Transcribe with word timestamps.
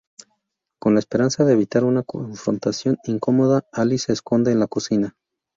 Con 0.79 0.95
la 0.95 0.99
esperanza 0.99 1.45
de 1.45 1.53
evitar 1.53 1.83
una 1.83 2.01
confrontación 2.01 2.97
incómoda 3.03 3.67
Ally 3.71 3.99
se 3.99 4.13
esconde 4.13 4.51
en 4.51 4.57
la 4.59 4.65
cocina. 4.65 5.15